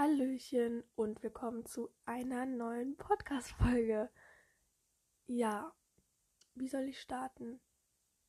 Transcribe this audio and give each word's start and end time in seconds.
Hallöchen 0.00 0.84
und 0.94 1.24
willkommen 1.24 1.66
zu 1.66 1.90
einer 2.04 2.46
neuen 2.46 2.96
Podcast-Folge. 2.96 4.08
Ja, 5.26 5.74
wie 6.54 6.68
soll 6.68 6.82
ich 6.82 7.00
starten? 7.00 7.58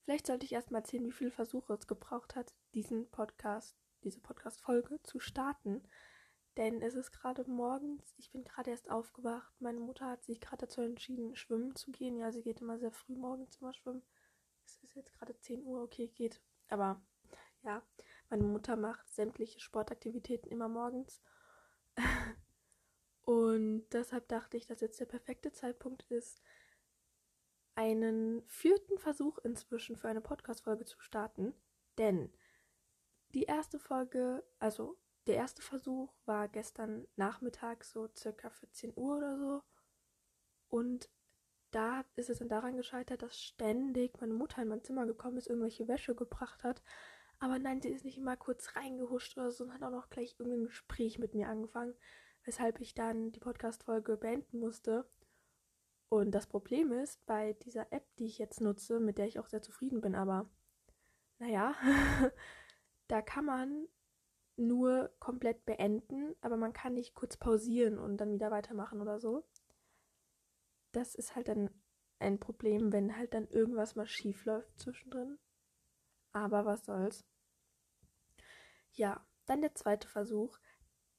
Vielleicht 0.02 0.26
sollte 0.26 0.48
ich 0.48 0.54
erstmal 0.54 0.82
erzählen, 0.82 1.06
wie 1.06 1.12
viele 1.12 1.30
Versuche 1.30 1.74
es 1.74 1.86
gebraucht 1.86 2.36
hat, 2.36 2.56
diesen 2.74 3.08
Podcast, 3.12 3.78
diese 4.04 4.20
Podcast-Folge 4.20 5.00
zu 5.04 5.20
starten. 5.20 5.84
Denn 6.58 6.82
es 6.82 6.96
ist 6.96 7.12
gerade 7.12 7.48
morgens, 7.48 8.16
ich 8.18 8.32
bin 8.32 8.44
gerade 8.44 8.72
erst 8.72 8.90
aufgewacht. 8.90 9.54
Meine 9.62 9.80
Mutter 9.80 10.08
hat 10.08 10.24
sich 10.24 10.42
gerade 10.42 10.66
dazu 10.66 10.82
entschieden, 10.82 11.36
schwimmen 11.36 11.76
zu 11.76 11.92
gehen. 11.92 12.18
Ja, 12.18 12.32
sie 12.32 12.42
geht 12.42 12.62
immer 12.62 12.80
sehr 12.80 12.92
früh 12.92 13.14
morgens 13.14 13.58
immer 13.58 13.76
schwimmen. 13.76 14.02
Es 14.66 14.80
ist 14.82 14.96
jetzt 14.96 15.14
gerade 15.14 15.38
10 15.38 15.64
Uhr, 15.64 15.84
okay, 15.84 16.08
geht. 16.08 16.42
Aber 16.68 17.00
ja, 17.62 17.84
meine 18.32 18.46
Mutter 18.46 18.76
macht 18.76 19.14
sämtliche 19.14 19.60
Sportaktivitäten 19.60 20.50
immer 20.50 20.68
morgens. 20.68 21.22
Und 23.22 23.88
deshalb 23.92 24.28
dachte 24.28 24.58
ich, 24.58 24.66
dass 24.66 24.82
jetzt 24.82 25.00
der 25.00 25.06
perfekte 25.06 25.52
Zeitpunkt 25.52 26.04
ist, 26.10 26.42
einen 27.76 28.44
vierten 28.48 28.98
Versuch 28.98 29.38
inzwischen 29.40 29.96
für 29.96 30.10
eine 30.10 30.22
Podcast-Folge 30.22 30.86
zu 30.86 31.00
starten. 31.00 31.54
Denn 31.98 32.34
die 33.34 33.44
erste 33.44 33.80
Folge, 33.80 34.44
also 34.60 34.98
der 35.28 35.36
erste 35.36 35.62
Versuch 35.62 36.12
war 36.26 36.48
gestern 36.48 37.08
Nachmittag, 37.16 37.84
so 37.84 38.10
circa 38.16 38.50
14 38.50 38.94
Uhr 38.96 39.18
oder 39.18 39.38
so. 39.38 39.64
Und 40.70 41.10
da 41.72 42.04
ist 42.16 42.30
es 42.30 42.40
dann 42.40 42.50
daran 42.50 42.76
gescheitert, 42.76 43.22
dass 43.22 43.40
ständig 43.40 44.20
meine 44.20 44.34
Mutter 44.34 44.62
in 44.62 44.68
mein 44.68 44.84
Zimmer 44.84 45.06
gekommen 45.06 45.38
ist, 45.38 45.48
irgendwelche 45.48 45.88
Wäsche 45.88 46.16
gebracht 46.16 46.64
hat. 46.64 46.82
Aber 47.40 47.58
nein, 47.58 47.82
sie 47.82 47.90
ist 47.90 48.04
nicht 48.04 48.20
mal 48.20 48.36
kurz 48.36 48.76
reingehuscht 48.76 49.38
oder 49.38 49.52
so 49.52 49.64
und 49.64 49.74
hat 49.74 49.84
auch 49.84 49.92
noch 49.92 50.10
gleich 50.10 50.36
irgendein 50.38 50.66
Gespräch 50.66 51.20
mit 51.20 51.34
mir 51.34 51.48
angefangen, 51.48 51.96
weshalb 52.44 52.82
ich 52.82 52.94
dann 52.94 53.32
die 53.32 53.40
Podcast-Folge 53.40 54.18
beenden 54.18 54.60
musste. 54.60 55.10
Und 56.10 56.32
das 56.32 56.48
Problem 56.48 56.92
ist, 56.92 57.26
bei 57.26 57.54
dieser 57.54 57.94
App, 57.94 58.06
die 58.18 58.26
ich 58.26 58.40
jetzt 58.40 58.62
nutze, 58.62 59.00
mit 59.00 59.18
der 59.18 59.28
ich 59.28 59.40
auch 59.40 59.48
sehr 59.48 59.62
zufrieden 59.62 60.02
bin, 60.02 60.16
aber 60.16 60.50
naja, 61.38 61.76
da 63.08 63.22
kann 63.22 63.46
man 63.46 63.88
nur 64.58 65.10
komplett 65.20 65.66
beenden, 65.66 66.36
aber 66.42 66.58
man 66.58 66.74
kann 66.74 66.94
nicht 66.96 67.16
kurz 67.16 67.38
pausieren 67.38 67.98
und 67.98 68.18
dann 68.18 68.34
wieder 68.34 68.52
weitermachen 68.52 69.00
oder 69.00 69.20
so. 69.20 69.46
Das 70.92 71.16
ist 71.16 71.36
halt 71.36 71.48
dann 71.48 71.70
ein 72.18 72.40
Problem, 72.40 72.92
wenn 72.92 73.16
halt 73.16 73.34
dann 73.34 73.48
irgendwas 73.48 73.96
mal 73.96 74.08
schief 74.08 74.44
läuft 74.46 74.78
zwischendrin. 74.78 75.40
Aber 76.34 76.66
was 76.66 76.86
soll's. 76.86 77.26
Ja, 79.00 79.26
dann 79.46 79.62
der 79.62 79.76
zweite 79.76 80.10
Versuch. 80.10 80.60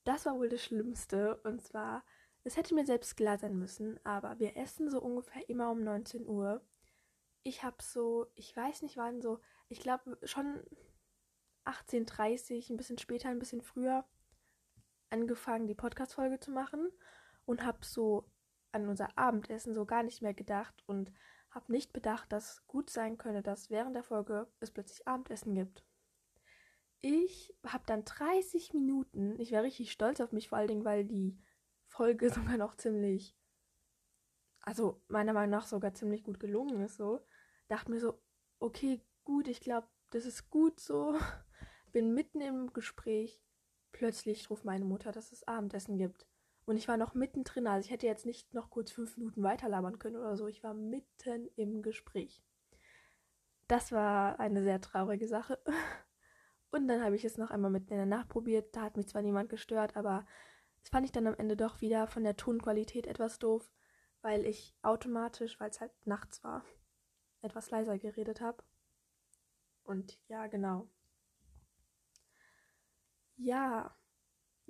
Das 0.05 0.27
war 0.27 0.35
wohl 0.35 0.51
das 0.51 0.63
Schlimmste. 0.63 1.41
Und 1.45 1.63
zwar, 1.63 2.05
es 2.45 2.59
hätte 2.59 2.75
mir 2.75 2.85
selbst 2.85 3.17
klar 3.17 3.39
sein 3.39 3.59
müssen, 3.59 3.99
aber 4.05 4.39
wir 4.39 4.55
essen 4.59 4.91
so 4.91 5.01
ungefähr 5.01 5.49
immer 5.49 5.71
um 5.71 5.83
19 5.83 6.27
Uhr. 6.27 6.63
Ich 7.43 7.63
habe 7.63 7.83
so, 7.83 8.27
ich 8.35 8.55
weiß 8.55 8.83
nicht 8.83 8.99
wann, 8.99 9.23
so, 9.23 9.41
ich 9.71 9.81
glaube 9.81 10.19
schon 10.25 10.63
18.30 11.65 12.71
ein 12.71 12.77
bisschen 12.77 12.99
später, 12.99 13.31
ein 13.31 13.39
bisschen 13.39 13.63
früher 13.63 14.05
angefangen, 15.09 15.67
die 15.67 15.75
Podcast-Folge 15.75 16.39
zu 16.39 16.51
machen 16.51 16.93
und 17.47 17.65
habe 17.65 17.79
so 17.83 18.31
an 18.73 18.91
unser 18.91 19.17
Abendessen 19.17 19.73
so 19.73 19.87
gar 19.87 20.03
nicht 20.03 20.21
mehr 20.21 20.35
gedacht 20.35 20.83
und 20.87 21.15
habe 21.51 21.73
nicht 21.73 21.95
bedacht, 21.95 22.31
dass 22.31 22.67
gut 22.67 22.91
sein 22.91 23.17
könnte, 23.17 23.41
dass 23.41 23.71
während 23.71 23.97
der 23.97 24.03
Folge 24.03 24.53
es 24.61 24.71
plötzlich 24.71 25.09
Abendessen 25.09 25.55
gibt. 25.55 25.83
Ich 27.03 27.55
habe 27.67 27.85
dann 27.87 28.05
30 28.05 28.75
Minuten, 28.75 29.39
ich 29.41 29.53
wäre 29.53 29.65
richtig 29.65 29.91
stolz 29.91 30.21
auf 30.21 30.33
mich, 30.33 30.49
vor 30.49 30.59
allen 30.59 30.69
Dingen, 30.69 30.85
weil 30.85 31.05
die 31.05 31.39
Folge 31.87 32.31
sogar 32.31 32.57
noch 32.59 32.77
ziemlich, 32.77 33.37
also 34.61 35.03
meiner 35.09 35.33
Meinung 35.33 35.51
nach 35.51 35.67
sogar 35.67 35.95
ziemlich 35.95 36.23
gut 36.25 36.41
gelungen 36.41 36.83
ist, 36.83 36.97
so. 36.97 37.21
Dachte 37.69 37.91
mir 37.91 38.01
so, 38.01 38.21
okay, 38.59 39.01
gut, 39.25 39.49
ich 39.49 39.61
glaube, 39.61 39.89
das 40.11 40.27
ist 40.27 40.51
gut 40.51 40.81
so. 40.81 41.19
Bin 41.93 42.15
mitten 42.15 42.41
im 42.41 42.73
Gespräch. 42.73 43.43
Plötzlich 43.93 44.51
ruft 44.51 44.65
meine 44.65 44.85
Mutter, 44.85 45.11
dass 45.11 45.33
es 45.33 45.47
Abendessen 45.49 45.99
gibt. 45.99 46.27
Und 46.67 46.77
ich 46.77 46.87
war 46.87 46.97
noch 46.97 47.15
mittendrin, 47.15 47.67
also 47.67 47.85
ich 47.85 47.91
hätte 47.91 48.07
jetzt 48.07 48.27
nicht 48.27 48.55
noch 48.55 48.71
kurz 48.71 48.93
fünf 48.93 49.17
Minuten 49.17 49.43
weiterlabern 49.43 49.99
können 49.99 50.17
oder 50.17 50.37
so. 50.37 50.47
Ich 50.47 50.63
war 50.63 50.75
mitten 50.75 51.49
im 51.57 51.83
Gespräch. 51.83 52.45
Das 53.67 53.91
war 53.91 54.39
eine 54.39 54.63
sehr 54.63 54.81
traurige 54.81 55.27
Sache. 55.27 55.59
Und 56.71 56.89
dann 56.89 57.03
habe 57.03 57.17
ich 57.17 57.25
es 57.25 57.39
noch 57.39 57.51
einmal 57.51 57.71
mitten 57.71 57.93
in 57.93 57.99
der 57.99 58.07
Nacht 58.07 58.29
probiert. 58.29 58.75
Da 58.77 58.83
hat 58.83 58.97
mich 58.97 59.09
zwar 59.09 59.23
niemand 59.23 59.49
gestört, 59.49 59.97
aber 59.97 60.27
das 60.81 60.91
fand 60.91 61.05
ich 61.05 61.13
dann 61.13 61.27
am 61.27 61.35
Ende 61.35 61.57
doch 61.57 61.81
wieder 61.81 62.07
von 62.07 62.23
der 62.23 62.37
Tonqualität 62.37 63.07
etwas 63.07 63.39
doof, 63.39 63.71
weil 64.23 64.47
ich 64.47 64.75
automatisch, 64.83 65.59
weil 65.61 65.71
es 65.71 65.81
halt 65.81 65.93
nachts 66.07 66.45
war, 66.45 66.65
etwas 67.43 67.71
leiser 67.71 67.99
geredet 67.99 68.41
habe. 68.41 68.63
Und 69.83 70.19
ja, 70.29 70.47
genau. 70.47 70.89
Ja, 73.37 73.97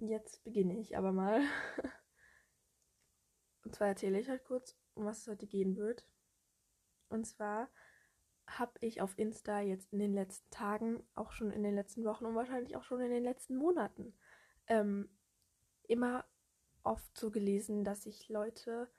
Jetzt 0.00 0.42
beginne 0.44 0.78
ich 0.78 0.96
aber 0.96 1.12
mal. 1.12 1.42
Und 3.64 3.74
zwar 3.74 3.88
erzähle 3.88 4.18
ich 4.18 4.30
euch 4.30 4.42
kurz, 4.44 4.74
um 4.94 5.04
was 5.04 5.18
es 5.18 5.26
heute 5.28 5.46
gehen 5.46 5.76
wird. 5.76 6.06
Und 7.10 7.26
zwar 7.26 7.68
habe 8.58 8.72
ich 8.80 9.00
auf 9.00 9.18
Insta 9.18 9.60
jetzt 9.60 9.92
in 9.92 9.98
den 9.98 10.12
letzten 10.12 10.50
Tagen, 10.50 11.02
auch 11.14 11.32
schon 11.32 11.50
in 11.50 11.62
den 11.62 11.74
letzten 11.74 12.04
Wochen 12.04 12.26
und 12.26 12.34
wahrscheinlich 12.34 12.76
auch 12.76 12.84
schon 12.84 13.00
in 13.00 13.10
den 13.10 13.24
letzten 13.24 13.56
Monaten 13.56 14.14
ähm, 14.66 15.08
immer 15.88 16.24
oft 16.82 17.16
so 17.16 17.30
gelesen, 17.30 17.84
dass 17.84 18.04
sich 18.04 18.28
Leute 18.28 18.90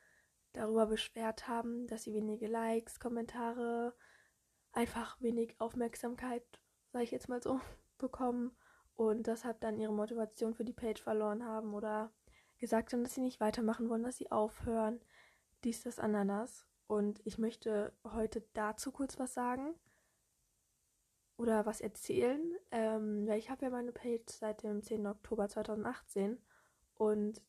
darüber 0.53 0.85
beschwert 0.85 1.47
haben, 1.47 1.87
dass 1.87 2.03
sie 2.03 2.13
wenige 2.13 2.47
Likes, 2.47 2.99
Kommentare, 2.99 3.95
einfach 4.71 5.19
wenig 5.21 5.59
Aufmerksamkeit, 5.59 6.43
sage 6.91 7.05
ich 7.05 7.11
jetzt 7.11 7.29
mal 7.29 7.41
so, 7.41 7.59
bekommen 7.97 8.55
und 8.95 9.27
deshalb 9.27 9.61
dann 9.61 9.79
ihre 9.79 9.93
Motivation 9.93 10.53
für 10.53 10.65
die 10.65 10.73
Page 10.73 11.01
verloren 11.01 11.45
haben 11.45 11.73
oder 11.73 12.11
gesagt 12.57 12.93
haben, 12.93 13.03
dass 13.03 13.15
sie 13.15 13.21
nicht 13.21 13.39
weitermachen 13.39 13.89
wollen, 13.89 14.03
dass 14.03 14.17
sie 14.17 14.31
aufhören, 14.31 15.01
dies, 15.63 15.83
das, 15.83 15.99
Ananas. 15.99 16.67
Und 16.91 17.25
ich 17.25 17.37
möchte 17.37 17.93
heute 18.03 18.41
dazu 18.51 18.91
kurz 18.91 19.17
was 19.17 19.33
sagen 19.33 19.75
oder 21.37 21.65
was 21.65 21.79
erzählen, 21.79 22.41
ähm, 22.69 23.29
ich 23.29 23.49
habe 23.49 23.63
ja 23.63 23.71
meine 23.71 23.93
Page 23.93 24.27
seit 24.27 24.61
dem 24.63 24.83
10. 24.83 25.07
Oktober 25.07 25.47
2018 25.47 26.37
und 26.95 27.41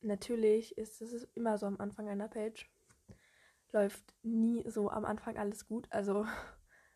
natürlich 0.00 0.78
ist 0.78 1.02
es 1.02 1.24
immer 1.34 1.58
so 1.58 1.66
am 1.66 1.78
Anfang 1.78 2.08
einer 2.08 2.28
Page. 2.28 2.66
Läuft 3.72 4.14
nie 4.22 4.64
so 4.70 4.88
am 4.88 5.04
Anfang 5.04 5.36
alles 5.36 5.66
gut. 5.66 5.86
Also 5.92 6.24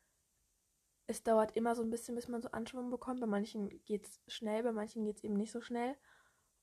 es 1.08 1.22
dauert 1.24 1.56
immer 1.56 1.76
so 1.76 1.82
ein 1.82 1.90
bisschen, 1.90 2.14
bis 2.14 2.26
man 2.26 2.40
so 2.40 2.50
Anschwung 2.52 2.88
bekommt. 2.88 3.20
Bei 3.20 3.26
manchen 3.26 3.68
geht 3.84 4.06
es 4.06 4.22
schnell, 4.28 4.62
bei 4.62 4.72
manchen 4.72 5.04
geht 5.04 5.18
es 5.18 5.24
eben 5.24 5.36
nicht 5.36 5.52
so 5.52 5.60
schnell. 5.60 5.94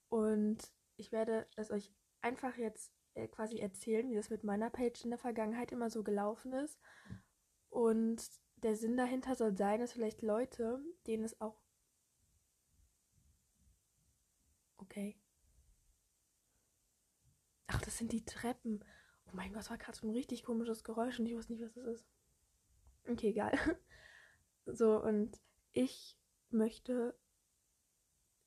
Und 0.09 0.73
ich 0.95 1.11
werde 1.11 1.45
es 1.55 1.69
euch 1.69 1.93
einfach 2.21 2.57
jetzt 2.57 2.96
äh, 3.17 3.27
quasi 3.27 3.57
erzählen, 3.59 4.09
wie 4.09 4.15
das 4.15 4.29
mit 4.29 4.43
meiner 4.43 4.69
Page 4.69 5.03
in 5.03 5.09
der 5.09 5.19
Vergangenheit 5.19 5.71
immer 5.71 5.89
so 5.89 6.03
gelaufen 6.03 6.53
ist. 6.53 6.79
Und 7.69 8.23
der 8.57 8.75
Sinn 8.75 8.95
dahinter 8.97 9.35
soll 9.35 9.57
sein, 9.57 9.79
dass 9.79 9.93
vielleicht 9.93 10.21
Leute, 10.21 10.79
denen 11.07 11.23
es 11.23 11.39
auch. 11.41 11.59
Okay. 14.77 15.19
Ach, 17.67 17.81
das 17.81 17.97
sind 17.97 18.11
die 18.11 18.23
Treppen. 18.23 18.83
Oh 19.25 19.31
mein 19.33 19.49
Gott, 19.49 19.59
das 19.59 19.69
war 19.69 19.77
gerade 19.77 19.97
so 19.97 20.07
ein 20.07 20.13
richtig 20.13 20.43
komisches 20.43 20.83
Geräusch 20.83 21.19
und 21.19 21.25
ich 21.25 21.35
wusste 21.35 21.53
nicht, 21.53 21.63
was 21.63 21.73
das 21.73 21.85
ist. 21.85 22.07
Okay, 23.07 23.29
egal. 23.29 23.51
So, 24.69 25.01
und 25.01 25.39
ich 25.71 26.19
möchte 26.49 27.17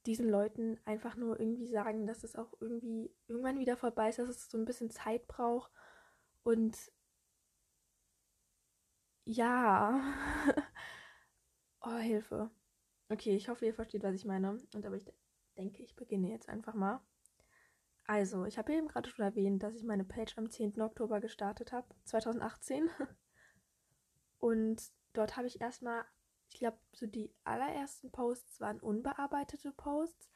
diesen 0.07 0.29
Leuten 0.29 0.79
einfach 0.85 1.17
nur 1.17 1.39
irgendwie 1.39 1.67
sagen, 1.67 2.07
dass 2.07 2.25
es 2.25 2.37
auch 2.37 2.53
irgendwie 2.61 3.15
irgendwann 3.29 3.59
wieder 3.59 3.77
vorbei 3.77 4.09
ist, 4.09 4.19
dass 4.19 4.29
es 4.29 4.51
so 4.51 4.59
ein 4.59 4.65
bisschen 4.65 4.91
Zeit 4.91 5.27
braucht. 5.27 5.71
Und 6.43 6.77
ja. 9.25 10.01
oh, 11.83 11.97
Hilfe. 11.97 12.51
Okay, 13.09 13.37
ich 13.37 13.49
hoffe, 13.49 13.67
ihr 13.67 13.75
versteht, 13.75 14.03
was 14.03 14.15
ich 14.15 14.25
meine. 14.25 14.51
Und 14.75 14.87
aber 14.87 14.97
ich 14.97 15.05
denke, 15.59 15.83
ich 15.83 15.97
beginne 15.97 16.31
jetzt 16.31 16.49
einfach 16.49 16.75
mal. 16.75 17.01
Also, 18.07 18.45
ich 18.45 18.59
habe 18.59 18.73
eben 18.73 18.89
gerade 18.89 19.09
schon 19.09 19.25
erwähnt, 19.25 19.63
dass 19.63 19.77
ich 19.77 19.85
meine 19.85 20.05
Page 20.05 20.37
am 20.37 20.51
10. 20.51 20.81
Oktober 20.81 21.21
gestartet 21.21 21.73
habe, 21.73 21.87
2018. 22.05 22.89
Und 24.39 24.83
dort 25.13 25.37
habe 25.37 25.47
ich 25.47 25.61
erstmal, 25.61 26.05
ich 26.51 26.59
glaube, 26.59 26.79
so 26.93 27.07
die 27.07 27.33
allerersten 27.45 28.11
Posts 28.11 28.61
waren 28.61 28.81
unbearbeitete 28.81 29.73
Posts. 29.73 30.31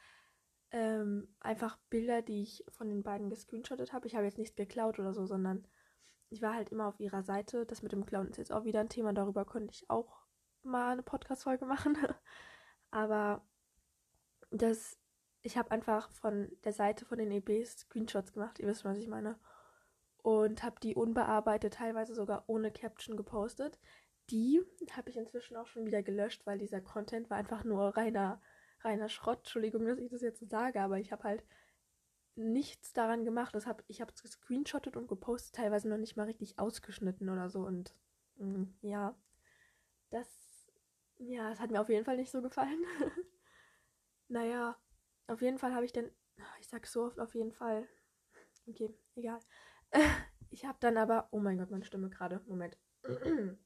Ähm, 0.70 1.34
einfach 1.40 1.78
Bilder, 1.90 2.22
die 2.22 2.42
ich 2.42 2.64
von 2.68 2.88
den 2.88 3.02
beiden 3.02 3.30
gescreenshottet 3.30 3.92
habe. 3.92 4.06
Ich 4.06 4.14
habe 4.14 4.24
jetzt 4.24 4.38
nichts 4.38 4.56
geklaut 4.56 4.98
oder 4.98 5.12
so, 5.12 5.26
sondern 5.26 5.66
ich 6.30 6.42
war 6.42 6.54
halt 6.54 6.70
immer 6.70 6.86
auf 6.86 6.98
ihrer 6.98 7.22
Seite. 7.22 7.66
Das 7.66 7.82
mit 7.82 7.92
dem 7.92 8.06
Clown 8.06 8.28
ist 8.28 8.38
jetzt 8.38 8.52
auch 8.52 8.64
wieder 8.64 8.80
ein 8.80 8.88
Thema. 8.88 9.12
Darüber 9.12 9.44
könnte 9.44 9.72
ich 9.72 9.88
auch 9.90 10.24
mal 10.62 10.92
eine 10.92 11.02
Podcast-Folge 11.02 11.66
machen. 11.66 11.96
Aber 12.90 13.44
das 14.50 14.98
ich 15.44 15.58
habe 15.58 15.70
einfach 15.70 16.10
von 16.10 16.50
der 16.64 16.72
Seite 16.72 17.04
von 17.04 17.18
den 17.18 17.30
EBs 17.30 17.80
Screenshots 17.80 18.32
gemacht, 18.32 18.58
ihr 18.58 18.66
wisst, 18.66 18.84
was 18.84 18.96
ich 18.96 19.08
meine. 19.08 19.38
Und 20.22 20.62
habe 20.62 20.80
die 20.82 20.94
unbearbeitet, 20.94 21.74
teilweise 21.74 22.14
sogar 22.14 22.44
ohne 22.46 22.72
Caption 22.72 23.14
gepostet. 23.14 23.78
Die 24.30 24.62
habe 24.92 25.10
ich 25.10 25.16
inzwischen 25.16 25.56
auch 25.56 25.66
schon 25.66 25.86
wieder 25.86 26.02
gelöscht, 26.02 26.46
weil 26.46 26.58
dieser 26.58 26.80
Content 26.80 27.28
war 27.30 27.36
einfach 27.36 27.64
nur 27.64 27.96
reiner, 27.96 28.40
reiner 28.80 29.08
Schrott. 29.08 29.38
Entschuldigung, 29.38 29.84
dass 29.86 29.98
ich 29.98 30.10
das 30.10 30.22
jetzt 30.22 30.40
so 30.40 30.46
sage, 30.46 30.80
aber 30.80 30.98
ich 30.98 31.12
habe 31.12 31.24
halt 31.24 31.44
nichts 32.36 32.92
daran 32.92 33.24
gemacht. 33.24 33.54
Das 33.54 33.66
hab, 33.66 33.84
ich 33.86 34.00
habe 34.00 34.12
es 34.14 34.22
gescreenshottet 34.22 34.96
und 34.96 35.08
gepostet, 35.08 35.54
teilweise 35.56 35.88
noch 35.88 35.98
nicht 35.98 36.16
mal 36.16 36.24
richtig 36.24 36.58
ausgeschnitten 36.58 37.28
oder 37.28 37.50
so. 37.50 37.60
Und 37.60 37.94
mh, 38.36 38.58
mm, 38.58 38.74
ja, 38.82 39.14
das, 40.10 40.28
ja, 41.18 41.50
das 41.50 41.60
hat 41.60 41.70
mir 41.70 41.80
auf 41.80 41.88
jeden 41.88 42.04
Fall 42.04 42.16
nicht 42.16 42.30
so 42.30 42.40
gefallen. 42.40 42.84
naja, 44.28 44.76
auf 45.26 45.42
jeden 45.42 45.58
Fall 45.58 45.74
habe 45.74 45.84
ich 45.84 45.92
dann, 45.92 46.10
ich 46.60 46.68
sag 46.68 46.86
so 46.86 47.04
oft 47.04 47.20
auf 47.20 47.34
jeden 47.34 47.52
Fall. 47.52 47.86
Okay, 48.66 48.94
egal. 49.14 49.40
Ich 50.50 50.64
habe 50.64 50.78
dann 50.78 50.96
aber, 50.98 51.26
oh 51.32 51.40
mein 51.40 51.58
Gott, 51.58 51.72
meine 51.72 51.84
Stimme 51.84 52.08
gerade. 52.10 52.40
Moment. 52.46 52.78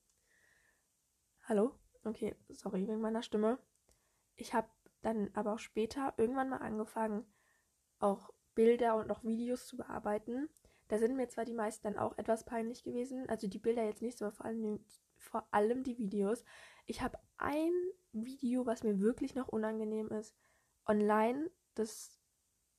Hallo? 1.48 1.72
Okay, 2.04 2.36
sorry 2.50 2.86
wegen 2.86 3.00
meiner 3.00 3.22
Stimme. 3.22 3.58
Ich 4.36 4.52
habe 4.52 4.68
dann 5.00 5.30
aber 5.32 5.54
auch 5.54 5.58
später 5.58 6.12
irgendwann 6.18 6.50
mal 6.50 6.58
angefangen, 6.58 7.24
auch 8.00 8.34
Bilder 8.54 8.96
und 8.96 9.10
auch 9.10 9.24
Videos 9.24 9.66
zu 9.66 9.78
bearbeiten. 9.78 10.50
Da 10.88 10.98
sind 10.98 11.16
mir 11.16 11.26
zwar 11.30 11.46
die 11.46 11.54
meisten 11.54 11.84
dann 11.84 11.98
auch 11.98 12.18
etwas 12.18 12.44
peinlich 12.44 12.84
gewesen, 12.84 13.26
also 13.30 13.46
die 13.46 13.58
Bilder 13.58 13.82
jetzt 13.82 14.02
nicht 14.02 14.20
aber 14.20 14.30
vor 14.30 14.44
allem, 14.44 14.84
vor 15.16 15.48
allem 15.50 15.84
die 15.84 15.96
Videos. 15.96 16.44
Ich 16.84 17.00
habe 17.00 17.18
ein 17.38 17.72
Video, 18.12 18.66
was 18.66 18.82
mir 18.82 19.00
wirklich 19.00 19.34
noch 19.34 19.48
unangenehm 19.48 20.08
ist, 20.08 20.36
online. 20.84 21.50
Das, 21.74 22.20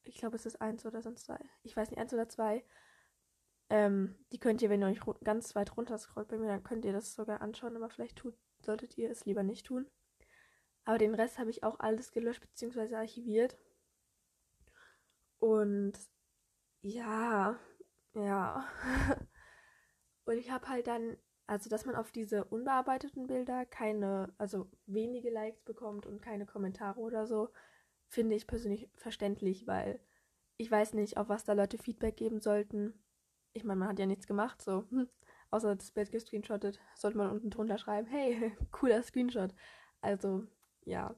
ich 0.04 0.18
glaube, 0.20 0.36
es 0.36 0.46
ist 0.46 0.62
eins 0.62 0.86
oder 0.86 1.02
sonst 1.02 1.26
zwei. 1.26 1.40
Ich 1.64 1.76
weiß 1.76 1.90
nicht, 1.90 2.00
eins 2.00 2.14
oder 2.14 2.30
zwei. 2.30 2.64
Ähm, 3.72 4.16
die 4.32 4.40
könnt 4.40 4.62
ihr, 4.62 4.70
wenn 4.70 4.84
ihr 4.84 4.90
euch 4.90 5.02
ganz 5.24 5.56
weit 5.56 5.76
runter 5.76 5.98
scrollt 5.98 6.28
bei 6.28 6.38
mir, 6.38 6.50
dann 6.50 6.64
könnt 6.64 6.86
ihr 6.86 6.94
das 6.94 7.16
sogar 7.16 7.42
anschauen, 7.42 7.76
aber 7.76 7.90
vielleicht 7.90 8.18
tut, 8.18 8.36
solltet 8.70 9.00
ihr 9.00 9.10
es 9.10 9.26
lieber 9.26 9.42
nicht 9.42 9.66
tun. 9.66 9.90
Aber 10.86 11.00
den 11.00 11.16
Rest 11.16 11.40
habe 11.40 11.50
ich 11.50 11.64
auch 11.64 11.80
alles 11.80 12.12
gelöscht 12.12 12.42
bzw. 12.42 12.94
archiviert. 12.94 13.58
Und 15.40 15.94
ja, 16.84 17.60
ja. 18.14 18.68
Und 20.26 20.38
ich 20.38 20.52
habe 20.52 20.70
halt 20.70 20.86
dann, 20.86 21.18
also 21.48 21.68
dass 21.68 21.88
man 21.88 21.96
auf 21.96 22.12
diese 22.12 22.44
unbearbeiteten 22.46 23.26
Bilder 23.26 23.66
keine, 23.66 24.32
also 24.38 24.70
wenige 24.86 25.32
Likes 25.32 25.64
bekommt 25.64 26.06
und 26.06 26.22
keine 26.22 26.46
Kommentare 26.46 27.00
oder 27.00 27.26
so, 27.26 27.50
finde 28.08 28.36
ich 28.36 28.46
persönlich 28.46 28.88
verständlich, 28.94 29.66
weil 29.66 30.00
ich 30.58 30.70
weiß 30.70 30.94
nicht, 30.94 31.18
auf 31.18 31.30
was 31.30 31.44
da 31.44 31.54
Leute 31.54 31.80
Feedback 31.80 32.18
geben 32.18 32.40
sollten. 32.40 32.94
Ich 33.54 33.64
meine, 33.64 33.80
man 33.80 33.90
hat 33.90 33.98
ja 33.98 34.06
nichts 34.06 34.28
gemacht, 34.28 34.62
so. 34.62 34.84
Hm, 34.92 35.10
außer 35.52 35.76
das 35.76 35.92
Bild 35.92 36.12
gescreenshottet, 36.12 36.80
sollte 36.96 37.18
man 37.18 37.32
unten 37.32 37.50
drunter 37.50 37.78
schreiben, 37.78 38.08
hey, 38.08 38.56
cooler 38.72 39.04
Screenshot. 39.04 39.54
Also, 40.02 40.46
ja. 40.86 41.16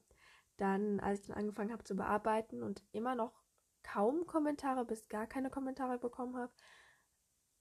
Dann, 0.57 0.99
als 0.99 1.21
ich 1.21 1.27
dann 1.27 1.37
angefangen 1.37 1.71
habe 1.71 1.83
zu 1.83 1.95
bearbeiten 1.95 2.61
und 2.61 2.83
immer 2.91 3.15
noch 3.15 3.41
kaum 3.83 4.27
Kommentare 4.27 4.85
bis 4.85 5.07
gar 5.09 5.25
keine 5.25 5.49
Kommentare 5.49 5.97
bekommen 5.97 6.37
habe, 6.37 6.53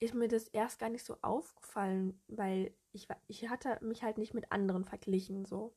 ist 0.01 0.15
mir 0.15 0.29
das 0.29 0.49
erst 0.49 0.79
gar 0.79 0.91
nicht 0.91 1.05
so 1.05 1.17
aufgefallen, 1.23 2.21
weil 2.27 2.75
ich, 2.93 3.09
ich 3.27 3.49
hatte 3.49 3.79
mich 3.85 4.03
halt 4.03 4.19
nicht 4.19 4.35
mit 4.35 4.51
anderen 4.51 4.85
verglichen, 4.85 5.45
so. 5.45 5.77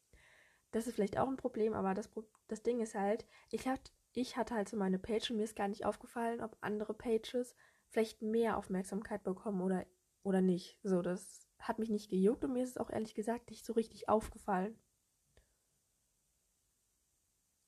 Das 0.71 0.87
ist 0.87 0.95
vielleicht 0.95 1.17
auch 1.17 1.27
ein 1.27 1.37
Problem, 1.37 1.73
aber 1.73 1.93
das, 1.93 2.09
das 2.47 2.63
Ding 2.63 2.79
ist 2.79 2.95
halt, 2.95 3.25
ich, 3.51 3.67
hat, 3.67 3.91
ich 4.13 4.37
hatte 4.37 4.55
halt 4.55 4.69
so 4.69 4.75
meine 4.75 4.97
Page 4.97 5.29
und 5.29 5.37
mir 5.37 5.43
ist 5.43 5.55
gar 5.55 5.67
nicht 5.67 5.85
aufgefallen, 5.85 6.41
ob 6.41 6.57
andere 6.61 6.93
Pages 6.93 7.55
vielleicht 7.89 8.21
mehr 8.21 8.57
Aufmerksamkeit 8.57 9.23
bekommen 9.23 9.61
oder, 9.61 9.85
oder 10.23 10.41
nicht. 10.41 10.79
So, 10.83 11.01
das 11.01 11.47
hat 11.59 11.79
mich 11.79 11.89
nicht 11.89 12.09
gejuckt 12.09 12.43
und 12.43 12.53
mir 12.53 12.63
ist 12.63 12.71
es 12.71 12.77
auch 12.77 12.89
ehrlich 12.89 13.13
gesagt 13.13 13.49
nicht 13.49 13.65
so 13.65 13.73
richtig 13.73 14.09
aufgefallen. 14.09 14.77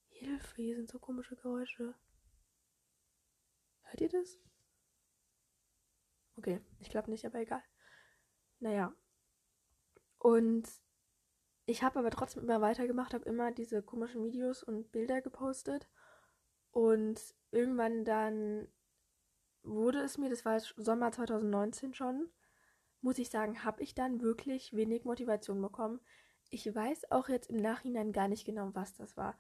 Hilfe, 0.10 0.62
hier 0.62 0.75
sind 0.75 0.90
so 0.90 1.00
komische 1.00 1.36
Geräusche. 1.36 1.94
Hört 3.84 4.02
ihr 4.02 4.10
das? 4.10 4.40
Okay, 6.38 6.62
ich 6.80 6.90
glaube 6.90 7.10
nicht, 7.10 7.25
aber 7.25 7.40
egal. 7.40 7.63
Naja. 8.60 8.94
Und 10.18 10.68
ich 11.66 11.84
habe 11.84 12.00
aber 12.00 12.12
trotzdem 12.12 12.44
immer 12.44 12.62
weitergemacht, 12.62 13.13
habe 13.13 13.25
immer 13.25 13.52
diese 13.52 13.81
komischen 13.81 14.24
Videos 14.24 14.63
und 14.63 14.92
Bilder 14.92 15.22
gepostet. 15.22 15.88
Und 16.72 17.22
irgendwann 17.52 18.04
dann 18.06 18.68
wurde 19.63 20.00
es 20.00 20.18
mir, 20.18 20.30
das 20.30 20.46
war 20.46 20.60
Sommer 20.60 21.12
2019 21.12 21.94
schon, 21.94 22.30
muss 23.06 23.19
ich 23.19 23.30
sagen, 23.30 23.63
habe 23.63 23.81
ich 23.84 23.96
dann 23.96 24.22
wirklich 24.22 24.75
wenig 24.75 25.06
Motivation 25.06 25.62
bekommen. 25.62 26.00
Ich 26.50 26.74
weiß 26.74 27.12
auch 27.12 27.30
jetzt 27.30 27.50
im 27.50 27.57
Nachhinein 27.57 28.12
gar 28.12 28.28
nicht 28.28 28.46
genau, 28.46 28.72
was 28.74 28.96
das 28.96 29.16
war. 29.16 29.38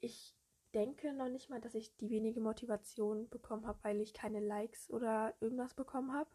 Ich 0.00 0.34
denke 0.74 1.12
noch 1.12 1.28
nicht 1.28 1.50
mal, 1.50 1.60
dass 1.60 1.74
ich 1.74 1.96
die 1.96 2.10
wenige 2.10 2.40
Motivation 2.40 3.28
bekommen 3.28 3.66
habe, 3.66 3.78
weil 3.82 4.00
ich 4.00 4.14
keine 4.14 4.40
Likes 4.40 4.88
oder 4.90 5.34
irgendwas 5.40 5.74
bekommen 5.74 6.12
habe. 6.12 6.30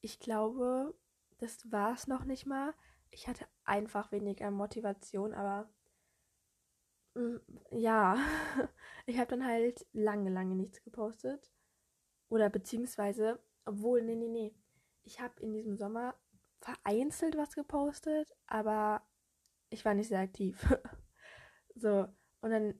Ich 0.00 0.20
glaube, 0.20 0.94
das 1.38 1.70
war 1.72 1.94
es 1.94 2.06
noch 2.06 2.24
nicht 2.24 2.46
mal 2.46 2.74
ich 3.10 3.28
hatte 3.28 3.46
einfach 3.64 4.12
weniger 4.12 4.50
Motivation, 4.50 5.34
aber 5.34 5.68
mm, 7.14 7.36
ja, 7.72 8.16
ich 9.06 9.18
habe 9.18 9.30
dann 9.30 9.44
halt 9.44 9.86
lange, 9.92 10.30
lange 10.30 10.54
nichts 10.54 10.82
gepostet. 10.82 11.50
Oder 12.28 12.50
beziehungsweise, 12.50 13.40
obwohl, 13.64 14.02
nee, 14.02 14.16
nee, 14.16 14.28
nee. 14.28 14.54
Ich 15.08 15.20
habe 15.20 15.40
in 15.40 15.54
diesem 15.54 15.78
Sommer 15.78 16.14
vereinzelt 16.60 17.38
was 17.38 17.54
gepostet, 17.54 18.30
aber 18.46 19.00
ich 19.70 19.82
war 19.86 19.94
nicht 19.94 20.08
sehr 20.08 20.20
aktiv. 20.20 20.62
so, 21.74 22.06
und 22.42 22.50
dann 22.50 22.74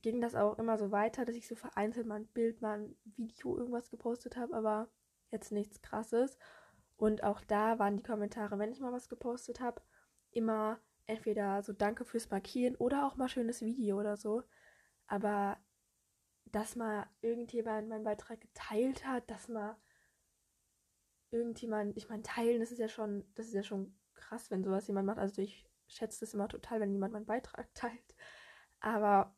ging 0.00 0.22
das 0.22 0.34
auch 0.34 0.58
immer 0.58 0.78
so 0.78 0.90
weiter, 0.90 1.26
dass 1.26 1.36
ich 1.36 1.46
so 1.46 1.56
vereinzelt 1.56 2.06
mal 2.06 2.20
ein 2.20 2.28
Bild, 2.28 2.62
mal 2.62 2.78
ein 2.78 2.96
Video, 3.04 3.58
irgendwas 3.58 3.90
gepostet 3.90 4.38
habe, 4.38 4.56
aber 4.56 4.90
jetzt 5.30 5.52
nichts 5.52 5.82
krasses. 5.82 6.38
Und 6.96 7.22
auch 7.22 7.42
da 7.42 7.78
waren 7.78 7.98
die 7.98 8.02
Kommentare, 8.02 8.58
wenn 8.58 8.72
ich 8.72 8.80
mal 8.80 8.92
was 8.92 9.10
gepostet 9.10 9.60
habe, 9.60 9.82
immer 10.30 10.80
entweder 11.04 11.62
so 11.62 11.74
Danke 11.74 12.06
fürs 12.06 12.30
Markieren 12.30 12.76
oder 12.76 13.06
auch 13.06 13.16
mal 13.16 13.28
schönes 13.28 13.60
Video 13.60 14.00
oder 14.00 14.16
so. 14.16 14.42
Aber 15.06 15.58
dass 16.46 16.76
mal 16.76 17.06
irgendjemand 17.20 17.90
meinen 17.90 18.04
Beitrag 18.04 18.40
geteilt 18.40 19.06
hat, 19.06 19.30
dass 19.30 19.48
mal 19.48 19.76
irgendjemand, 21.34 21.96
ich 21.96 22.08
meine, 22.08 22.22
teilen, 22.22 22.60
das 22.60 22.72
ist 22.72 22.78
ja 22.78 22.88
schon, 22.88 23.24
das 23.34 23.46
ist 23.46 23.54
ja 23.54 23.62
schon 23.62 23.94
krass, 24.14 24.50
wenn 24.50 24.64
sowas 24.64 24.86
jemand 24.86 25.06
macht. 25.06 25.18
Also 25.18 25.42
ich 25.42 25.68
schätze 25.88 26.20
das 26.20 26.34
immer 26.34 26.48
total, 26.48 26.80
wenn 26.80 26.92
jemand 26.92 27.12
meinen 27.12 27.26
Beitrag 27.26 27.68
teilt. 27.74 28.14
Aber 28.80 29.36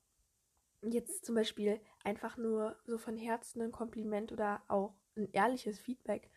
jetzt 0.82 1.24
zum 1.24 1.34
Beispiel 1.34 1.80
einfach 2.04 2.36
nur 2.36 2.76
so 2.84 2.98
von 2.98 3.16
Herzen 3.16 3.62
ein 3.62 3.72
Kompliment 3.72 4.30
oder 4.32 4.62
auch 4.68 4.94
ein 5.16 5.30
ehrliches 5.32 5.80
Feedback 5.80 6.30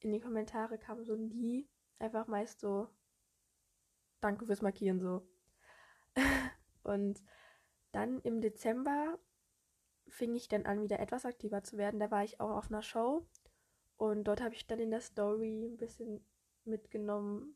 in 0.00 0.12
die 0.12 0.20
Kommentare 0.20 0.78
kam 0.78 1.04
so 1.04 1.14
nie. 1.14 1.68
Einfach 1.98 2.26
meist 2.26 2.60
so, 2.60 2.88
danke 4.20 4.46
fürs 4.46 4.62
Markieren 4.62 4.98
so. 4.98 5.28
und 6.82 7.22
dann 7.92 8.20
im 8.20 8.40
Dezember 8.40 9.18
fing 10.08 10.34
ich 10.34 10.48
dann 10.48 10.64
an, 10.64 10.82
wieder 10.82 10.98
etwas 10.98 11.26
aktiver 11.26 11.62
zu 11.62 11.76
werden. 11.76 12.00
Da 12.00 12.10
war 12.10 12.24
ich 12.24 12.40
auch 12.40 12.50
auf 12.50 12.70
einer 12.70 12.82
Show 12.82 13.26
und 14.00 14.24
dort 14.24 14.40
habe 14.40 14.54
ich 14.54 14.66
dann 14.66 14.80
in 14.80 14.90
der 14.90 15.02
Story 15.02 15.62
ein 15.62 15.76
bisschen 15.76 16.24
mitgenommen. 16.64 17.54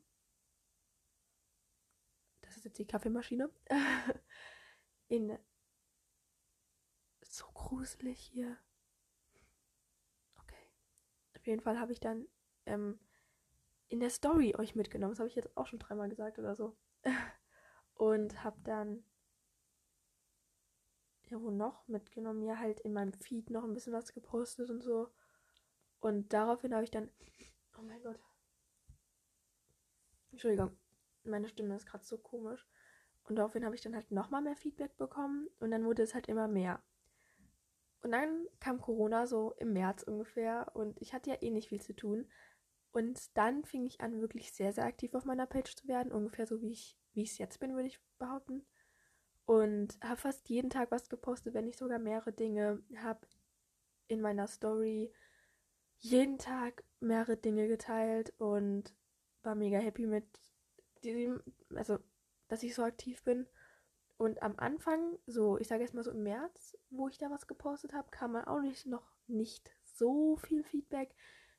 Das 2.43 2.59
ist 2.59 2.65
jetzt 2.67 2.79
die 2.79 2.87
Kaffeemaschine. 2.87 3.49
in 5.09 5.39
so 7.23 7.47
gruselig 7.55 8.21
hier. 8.21 8.59
Okay. 10.39 10.69
Auf 11.35 11.47
jeden 11.47 11.63
Fall 11.63 11.81
habe 11.81 11.93
ich 11.93 12.01
dann 12.01 12.29
ähm, 12.67 13.01
in 13.89 14.01
der 14.01 14.11
Story 14.11 14.55
euch 14.55 14.75
mitgenommen. 14.75 15.13
Das 15.13 15.21
habe 15.21 15.31
ich 15.31 15.37
jetzt 15.37 15.57
auch 15.57 15.67
schon 15.67 15.79
dreimal 15.79 16.11
gesagt 16.11 16.39
oder 16.39 16.55
so. 16.55 16.77
Und 17.95 18.45
habe 18.45 18.61
dann 18.65 19.03
ja 21.31 21.41
wo 21.41 21.51
noch 21.51 21.89
mitgenommen? 21.89 22.43
Ja, 22.43 22.59
halt 22.59 22.81
in 22.81 22.93
meinem 22.93 23.15
Feed 23.15 23.49
noch 23.49 23.65
ein 23.65 23.73
bisschen 23.73 23.95
was 23.95 24.13
gepostet 24.13 24.69
und 24.69 24.83
so. 24.83 25.11
Und 26.05 26.35
daraufhin 26.35 26.75
habe 26.75 26.85
ich 26.85 26.91
dann. 26.91 27.09
Oh 27.79 27.83
mein 27.83 28.03
Gott. 28.03 28.21
Entschuldigung, 30.33 30.77
meine 31.23 31.49
Stimme 31.49 31.75
ist 31.77 31.87
gerade 31.87 32.05
so 32.05 32.19
komisch. 32.19 32.69
Und 33.23 33.37
daraufhin 33.37 33.65
habe 33.65 33.75
ich 33.75 33.81
dann 33.81 33.95
halt 33.95 34.11
nochmal 34.11 34.43
mehr 34.43 34.55
Feedback 34.55 34.99
bekommen 34.99 35.49
und 35.61 35.71
dann 35.71 35.87
wurde 35.87 36.03
es 36.03 36.13
halt 36.13 36.29
immer 36.29 36.47
mehr. 36.47 36.83
Und 38.03 38.13
dann 38.13 38.47
kam 38.61 38.83
Corona 38.83 39.27
so 39.27 39.55
im 39.55 39.73
März 39.73 40.03
ungefähr 40.03 40.73
und 40.75 41.01
ich 41.01 41.15
hatte 41.15 41.31
ja 41.31 41.41
eh 41.41 41.51
nicht 41.51 41.71
viel 41.71 41.81
zu 41.81 41.97
tun. 41.97 42.31
Und 42.93 43.35
dann 43.35 43.65
fing 43.65 43.87
ich 43.87 44.03
an, 44.03 44.21
wirklich 44.21 44.53
sehr, 44.53 44.75
sehr 44.75 44.85
aktiv 44.85 45.15
auf 45.15 45.25
meiner 45.25 45.47
Page 45.47 45.75
zu 45.75 45.89
werden. 45.89 46.13
Ungefähr 46.13 46.47
so, 46.47 46.61
wie 46.61 46.73
ich 46.73 46.99
wie 47.15 47.23
es 47.23 47.39
jetzt 47.39 47.61
bin, 47.61 47.75
würde 47.75 47.89
ich 47.89 47.99
behaupten. 48.19 48.67
und 49.47 49.99
habe 50.05 50.19
fast 50.21 50.51
jeden 50.51 50.69
Tag 50.69 50.91
was 50.91 51.09
gepostet, 51.09 51.55
wenn 51.55 51.65
nicht 51.65 51.79
sogar 51.79 51.99
mehrere 51.99 52.35
Dinge. 52.35 52.83
Habe 52.97 53.27
in 54.09 54.21
meiner 54.21 54.49
Story 54.49 55.11
jeden 56.05 56.37
Tag 56.37 56.85
mehrere 57.01 57.39
Dinge 57.39 57.67
geteilt 57.67 58.35
und 58.37 58.95
war 59.43 59.55
mega 59.55 59.79
happy 59.79 60.07
mit 60.07 60.27
diesem, 61.03 61.43
also 61.75 61.99
dass 62.47 62.63
ich 62.63 62.75
so 62.75 62.83
aktiv 62.83 63.23
bin. 63.25 63.47
Und 64.19 64.43
am 64.43 64.55
Anfang, 64.59 65.19
so, 65.27 65.57
ich 65.59 65.67
sage 65.67 65.83
jetzt 65.83 65.95
mal 65.95 66.05
so 66.05 66.11
im 66.11 66.23
März, 66.23 66.77
wo 66.91 67.09
ich 67.09 67.17
da 67.17 67.31
was 67.31 67.47
gepostet 67.47 67.95
habe, 67.95 68.11
kam 68.11 68.33
man 68.33 68.45
auch 68.45 68.61
nicht 68.61 68.85
noch 68.85 69.11
nicht 69.29 69.75
so 69.83 70.37
viel 70.37 70.63
Feedback. 70.63 71.15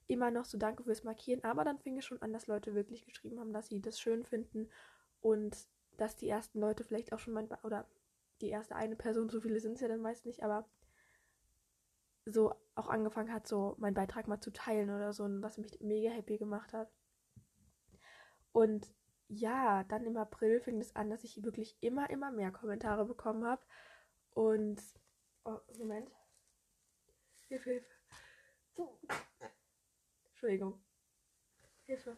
Immer 0.06 0.30
noch 0.30 0.46
so 0.46 0.60
Danke 0.60 0.84
fürs 0.84 1.04
Markieren, 1.04 1.44
aber 1.44 1.64
dann 1.64 1.80
fing 1.80 1.98
es 1.98 2.06
schon 2.06 2.22
an, 2.22 2.32
dass 2.32 2.46
Leute 2.46 2.76
wirklich 2.76 3.04
geschrieben 3.04 3.40
haben, 3.40 3.52
dass 3.52 3.70
sie 3.70 3.82
das 3.82 4.00
schön 4.00 4.24
finden 4.24 4.70
und 5.22 5.58
dass 5.98 6.18
die 6.18 6.30
ersten 6.30 6.60
Leute 6.60 6.84
vielleicht 6.84 7.14
auch 7.14 7.20
schon 7.20 7.34
Be 7.34 7.58
oder 7.64 7.90
die 8.42 8.50
erste 8.50 8.76
eine 8.76 8.96
Person, 8.96 9.28
so 9.28 9.42
viele 9.42 9.60
sind 9.60 9.74
es 9.74 9.82
ja 9.82 9.88
dann 9.88 10.02
meist 10.02 10.28
nicht, 10.28 10.44
aber 10.44 10.70
so 12.26 12.54
auch 12.76 12.90
angefangen 12.90 13.32
hat, 13.34 13.48
so 13.48 13.76
meinen 13.78 13.94
Beitrag 13.94 14.28
mal 14.28 14.42
zu 14.42 14.52
teilen 14.52 14.90
oder 14.90 15.14
so, 15.14 15.26
was 15.42 15.58
mich 15.58 15.80
mega 15.80 16.10
happy 16.10 16.38
gemacht 16.38 16.74
hat. 16.74 16.92
Und 18.52 18.94
ja, 19.28 19.84
dann 19.86 20.06
im 20.06 20.18
April 20.18 20.60
fing 20.62 20.80
es 20.80 20.96
an, 20.96 21.10
dass 21.10 21.24
ich 21.24 21.44
wirklich 21.44 21.78
immer, 21.82 22.10
immer 22.10 22.32
mehr 22.32 22.52
Kommentare 22.52 23.06
bekommen 23.06 23.46
habe. 23.46 23.62
Und. 24.32 24.82
Oh, 25.44 25.60
Moment. 25.78 26.10
Hilfe, 27.48 27.70
Hilfe. 27.70 27.88
Entschuldigung. 30.30 30.84
Hilfe. 31.86 32.18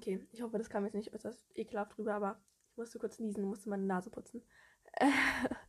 Okay, 0.00 0.26
ich 0.32 0.40
hoffe, 0.40 0.56
das 0.56 0.70
kam 0.70 0.86
jetzt 0.86 0.94
nicht 0.94 1.12
äußerst 1.12 1.44
ekelhaft 1.54 1.98
rüber, 1.98 2.14
aber 2.14 2.42
ich 2.70 2.76
musste 2.78 2.98
kurz 2.98 3.18
niesen, 3.18 3.44
musste 3.44 3.68
meine 3.68 3.84
Nase 3.84 4.08
putzen. 4.08 4.42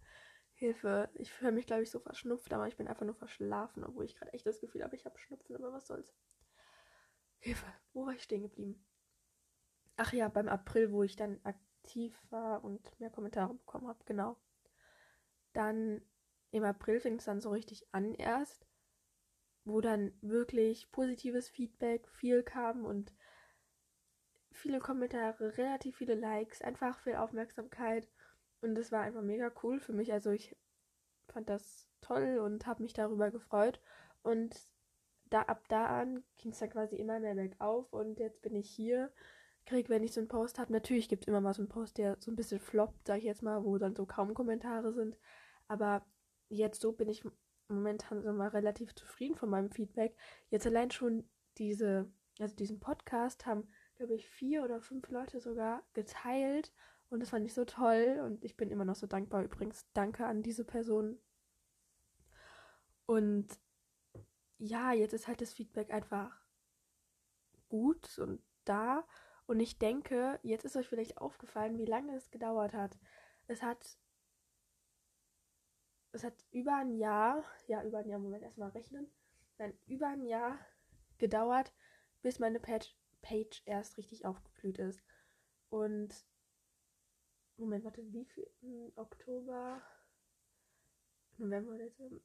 Hilfe, 0.53 1.09
ich 1.15 1.41
höre 1.41 1.51
mich, 1.51 1.65
glaube 1.65 1.83
ich, 1.83 1.91
so 1.91 1.99
verschnupft, 1.99 2.53
aber 2.53 2.65
ich 2.65 2.77
bin 2.77 2.87
einfach 2.87 3.05
nur 3.05 3.13
verschlafen, 3.13 3.83
obwohl 3.83 4.05
ich 4.05 4.15
gerade 4.15 4.31
echt 4.31 4.45
das 4.45 4.61
Gefühl 4.61 4.85
habe, 4.85 4.95
ich 4.95 5.03
habe 5.03 5.19
Schnupfen, 5.19 5.53
aber 5.57 5.73
was 5.73 5.85
soll's. 5.85 6.15
Hilfe, 7.39 7.65
wo 7.91 8.05
war 8.05 8.13
ich 8.13 8.23
stehen 8.23 8.43
geblieben? 8.43 8.81
Ach 9.97 10.13
ja, 10.13 10.29
beim 10.29 10.47
April, 10.47 10.93
wo 10.93 11.03
ich 11.03 11.17
dann 11.17 11.41
aktiv 11.43 12.17
war 12.29 12.63
und 12.63 12.97
mehr 13.01 13.09
Kommentare 13.09 13.53
bekommen 13.53 13.89
habe, 13.89 13.99
genau. 14.05 14.37
Dann 15.51 16.01
im 16.51 16.63
April 16.63 17.01
fing 17.01 17.15
es 17.15 17.25
dann 17.25 17.41
so 17.41 17.49
richtig 17.49 17.85
an 17.91 18.15
erst, 18.15 18.65
wo 19.65 19.81
dann 19.81 20.17
wirklich 20.21 20.89
positives 20.93 21.49
Feedback 21.49 22.07
viel 22.07 22.43
kam 22.43 22.85
und 22.85 23.13
viele 24.61 24.79
Kommentare, 24.79 25.57
relativ 25.57 25.97
viele 25.97 26.15
Likes, 26.15 26.61
einfach 26.61 26.99
viel 26.99 27.15
Aufmerksamkeit. 27.15 28.07
Und 28.61 28.75
das 28.75 28.91
war 28.91 29.01
einfach 29.01 29.21
mega 29.21 29.51
cool 29.63 29.79
für 29.79 29.93
mich. 29.93 30.13
Also 30.13 30.31
ich 30.31 30.55
fand 31.27 31.49
das 31.49 31.87
toll 32.01 32.39
und 32.39 32.65
habe 32.67 32.83
mich 32.83 32.93
darüber 32.93 33.31
gefreut. 33.31 33.81
Und 34.23 34.55
da 35.29 35.41
ab 35.43 35.67
da 35.69 35.87
an 35.87 36.23
ging 36.37 36.51
es 36.51 36.59
dann 36.59 36.69
quasi 36.69 36.95
immer 36.95 37.19
mehr 37.19 37.35
bergauf. 37.35 37.91
Und 37.91 38.19
jetzt 38.19 38.41
bin 38.41 38.55
ich 38.55 38.69
hier. 38.69 39.11
Krieg, 39.65 39.89
wenn 39.89 40.03
ich 40.03 40.11
so 40.11 40.19
einen 40.19 40.27
Post 40.27 40.57
habe, 40.57 40.73
natürlich 40.73 41.07
gibt 41.07 41.23
es 41.23 41.27
immer 41.27 41.39
mal 41.39 41.53
so 41.53 41.61
einen 41.61 41.69
Post, 41.69 41.99
der 41.99 42.17
so 42.19 42.31
ein 42.31 42.35
bisschen 42.35 42.59
floppt, 42.59 43.07
sag 43.07 43.19
ich 43.19 43.25
jetzt 43.25 43.43
mal, 43.43 43.63
wo 43.63 43.77
dann 43.77 43.95
so 43.95 44.07
kaum 44.07 44.33
Kommentare 44.33 44.91
sind. 44.91 45.17
Aber 45.67 46.03
jetzt 46.49 46.81
so 46.81 46.91
bin 46.91 47.09
ich 47.09 47.23
momentan 47.67 48.23
so 48.23 48.33
mal 48.33 48.49
relativ 48.49 48.95
zufrieden 48.95 49.35
von 49.35 49.49
meinem 49.49 49.69
Feedback. 49.69 50.15
Jetzt 50.49 50.65
allein 50.65 50.89
schon 50.89 51.29
diese, 51.57 52.11
also 52.39 52.55
diesen 52.55 52.79
Podcast 52.79 53.45
haben 53.45 53.67
glaube 54.01 54.15
ich, 54.15 54.27
vier 54.27 54.63
oder 54.63 54.81
fünf 54.81 55.09
Leute 55.09 55.39
sogar 55.39 55.83
geteilt. 55.93 56.73
Und 57.09 57.19
das 57.19 57.29
fand 57.29 57.45
ich 57.45 57.53
so 57.53 57.65
toll. 57.65 58.19
Und 58.25 58.43
ich 58.43 58.57
bin 58.57 58.71
immer 58.71 58.85
noch 58.85 58.95
so 58.95 59.05
dankbar 59.05 59.43
übrigens. 59.43 59.85
Danke 59.93 60.25
an 60.25 60.41
diese 60.41 60.65
Person. 60.65 61.19
Und 63.05 63.47
ja, 64.57 64.91
jetzt 64.93 65.13
ist 65.13 65.27
halt 65.27 65.41
das 65.41 65.53
Feedback 65.53 65.91
einfach 65.91 66.35
gut 67.69 68.17
und 68.17 68.41
da. 68.65 69.05
Und 69.45 69.59
ich 69.59 69.77
denke, 69.77 70.39
jetzt 70.41 70.65
ist 70.65 70.75
euch 70.75 70.87
vielleicht 70.87 71.17
aufgefallen, 71.17 71.77
wie 71.77 71.85
lange 71.85 72.15
es 72.15 72.31
gedauert 72.31 72.73
hat. 72.73 72.97
Es 73.47 73.61
hat. 73.61 73.97
Es 76.13 76.23
hat 76.23 76.33
über 76.51 76.75
ein 76.75 76.91
Jahr, 76.97 77.43
ja, 77.67 77.83
über 77.83 77.99
ein 77.99 78.09
Jahr, 78.09 78.19
Moment, 78.19 78.43
erstmal 78.43 78.69
rechnen. 78.69 79.09
Nein, 79.57 79.77
über 79.85 80.07
ein 80.07 80.25
Jahr 80.25 80.57
gedauert, 81.19 81.71
bis 82.21 82.39
meine 82.39 82.59
Page, 82.59 82.93
Page 83.21 83.61
erst 83.65 83.97
richtig 83.97 84.25
aufgeblüht 84.25 84.77
ist. 84.77 85.03
Und 85.69 86.25
Moment, 87.57 87.83
warte, 87.85 88.01
wie 88.11 88.25
viel? 88.25 88.49
Hm, 88.61 88.91
Oktober, 88.95 89.81
November, 91.37 91.77
Dezember. 91.77 92.21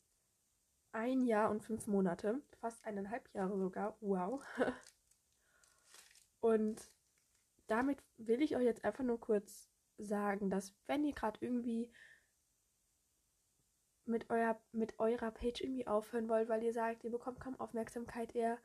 Ein 0.92 1.26
Jahr 1.26 1.50
und 1.50 1.62
fünf 1.62 1.86
Monate, 1.86 2.40
fast 2.58 2.84
eineinhalb 2.86 3.28
Jahre 3.34 3.58
sogar. 3.58 3.98
Wow. 4.00 4.42
Und 6.40 6.90
damit 7.66 8.02
will 8.16 8.40
ich 8.40 8.56
euch 8.56 8.64
jetzt 8.64 8.84
einfach 8.84 9.04
nur 9.04 9.20
kurz 9.20 9.68
sagen, 9.98 10.48
dass 10.48 10.74
wenn 10.86 11.04
ihr 11.04 11.12
gerade 11.12 11.38
irgendwie 11.44 11.92
mit, 14.06 14.30
euer, 14.30 14.60
mit 14.72 14.98
eurer 14.98 15.32
Page 15.32 15.60
irgendwie 15.60 15.86
aufhören 15.86 16.28
wollt, 16.28 16.48
weil 16.48 16.62
ihr 16.62 16.72
sagt, 16.72 17.04
ihr 17.04 17.10
bekommt 17.10 17.40
kaum 17.40 17.58
Aufmerksamkeit, 17.58 18.34
eher 18.34 18.58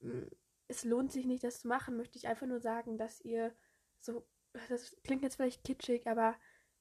hm, 0.00 0.28
es 0.72 0.84
lohnt 0.84 1.12
sich 1.12 1.26
nicht, 1.26 1.44
das 1.44 1.60
zu 1.60 1.68
machen, 1.68 1.96
möchte 1.96 2.16
ich 2.16 2.26
einfach 2.26 2.46
nur 2.46 2.60
sagen, 2.60 2.96
dass 2.96 3.20
ihr 3.20 3.54
so, 4.00 4.26
das 4.70 4.96
klingt 5.04 5.22
jetzt 5.22 5.36
vielleicht 5.36 5.64
kitschig, 5.64 6.06
aber 6.06 6.34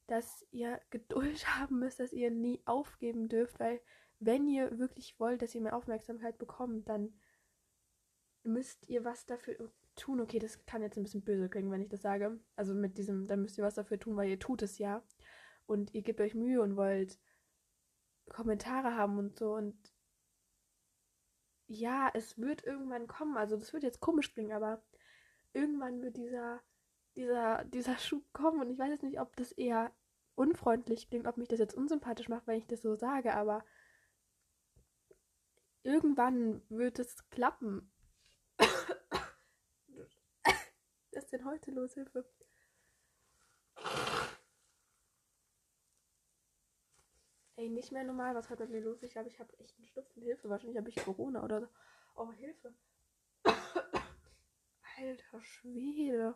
dass 0.08 0.46
ihr 0.52 0.80
Geduld 0.90 1.46
haben 1.60 1.80
müsst, 1.80 2.00
dass 2.00 2.14
ihr 2.14 2.32
nie 2.32 2.62
aufgeben 2.66 3.28
dürft, 3.28 3.60
weil 3.60 3.82
wenn 4.20 4.48
ihr 4.48 4.80
wirklich 4.80 5.20
wollt, 5.20 5.42
dass 5.42 5.54
ihr 5.54 5.62
mehr 5.62 5.76
Aufmerksamkeit 5.76 6.38
bekommt, 6.38 6.88
dann 6.88 7.14
müsst 8.44 8.88
ihr 8.88 9.04
was 9.04 9.26
dafür 9.26 9.72
tun. 9.96 10.22
Okay, 10.22 10.40
das 10.40 10.66
kann 10.66 10.82
jetzt 10.82 10.98
ein 10.98 11.04
bisschen 11.04 11.24
böse 11.24 11.50
klingen, 11.50 11.72
wenn 11.72 11.82
ich 11.82 11.90
das 11.90 12.02
sage. 12.02 12.40
Also 12.56 12.74
mit 12.74 12.98
diesem, 12.98 13.28
dann 13.28 13.42
müsst 13.42 13.58
ihr 13.58 13.64
was 13.64 13.76
dafür 13.76 14.00
tun, 14.00 14.16
weil 14.16 14.30
ihr 14.30 14.40
tut 14.40 14.62
es 14.62 14.78
ja. 14.78 15.04
Und 15.66 15.94
ihr 15.94 16.02
gebt 16.02 16.22
euch 16.22 16.36
Mühe 16.36 16.62
und 16.62 16.78
wollt 16.78 17.20
Kommentare 18.30 18.96
haben 18.96 19.18
und 19.18 19.38
so. 19.38 19.56
Und 19.56 19.76
ja, 21.72 22.12
es 22.14 22.38
wird 22.38 22.66
irgendwann 22.66 23.08
kommen. 23.08 23.38
Also 23.38 23.58
das 23.58 23.74
wird 23.74 23.84
jetzt 23.84 24.02
komisch 24.02 24.34
klingen, 24.34 24.52
aber 24.52 24.84
irgendwann 25.54 26.02
wird 26.02 26.18
dieser, 26.18 26.62
dieser, 27.16 27.64
dieser 27.66 27.98
Schub 27.98 28.24
kommen. 28.34 28.62
Und 28.62 28.70
ich 28.70 28.80
weiß 28.80 28.90
jetzt 28.90 29.04
nicht, 29.04 29.20
ob 29.20 29.36
das 29.36 29.52
eher 29.54 29.92
unfreundlich 30.36 31.10
klingt, 31.10 31.28
ob 31.28 31.38
mich 31.38 31.48
das 31.48 31.60
jetzt 31.60 31.76
unsympathisch 31.76 32.30
macht, 32.30 32.48
wenn 32.48 32.58
ich 32.58 32.68
das 32.68 32.82
so 32.82 32.96
sage, 32.96 33.34
aber 33.34 33.64
irgendwann 35.84 36.62
wird 36.70 37.00
es 37.00 37.30
klappen. 37.30 37.92
Was 38.58 38.96
ist 41.24 41.32
denn 41.32 41.46
heute 41.46 41.72
los? 41.72 41.94
Hilfe. 41.94 42.26
Ey, 47.62 47.70
nicht 47.70 47.92
mehr 47.92 48.04
normal. 48.04 48.34
Was 48.34 48.50
hat 48.50 48.58
bei 48.58 48.66
mir 48.66 48.82
los? 48.82 49.04
Ich 49.04 49.12
glaube, 49.12 49.30
ich 49.30 49.40
habe 49.40 49.54
echt 49.60 49.78
einen 49.78 49.86
Schnupfen. 49.86 50.24
Hilfe. 50.24 50.50
Wahrscheinlich 50.50 50.80
habe 50.80 50.90
ich 50.90 50.96
Corona 50.96 51.44
oder 51.44 51.62
so. 51.62 51.68
Oh, 52.16 52.32
Hilfe. 52.32 52.74
Alter 54.98 55.42
Schwede. 55.44 56.34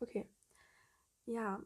Okay. 0.00 0.26
Ja. 1.26 1.62